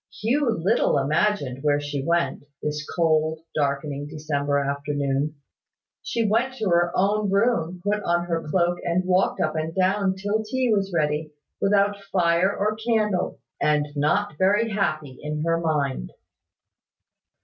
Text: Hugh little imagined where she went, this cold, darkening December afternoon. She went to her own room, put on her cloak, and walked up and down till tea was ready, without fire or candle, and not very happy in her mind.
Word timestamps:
Hugh 0.19 0.49
little 0.49 0.97
imagined 0.97 1.61
where 1.61 1.79
she 1.79 2.03
went, 2.03 2.45
this 2.63 2.83
cold, 2.95 3.41
darkening 3.53 4.07
December 4.07 4.57
afternoon. 4.57 5.35
She 6.01 6.27
went 6.27 6.55
to 6.55 6.69
her 6.71 6.91
own 6.95 7.29
room, 7.29 7.81
put 7.83 8.01
on 8.01 8.25
her 8.25 8.41
cloak, 8.49 8.79
and 8.83 9.05
walked 9.05 9.39
up 9.39 9.55
and 9.55 9.75
down 9.75 10.15
till 10.15 10.43
tea 10.43 10.73
was 10.73 10.91
ready, 10.91 11.33
without 11.61 12.01
fire 12.05 12.51
or 12.51 12.75
candle, 12.77 13.37
and 13.61 13.89
not 13.95 14.39
very 14.39 14.71
happy 14.71 15.19
in 15.21 15.43
her 15.43 15.59
mind. 15.59 16.09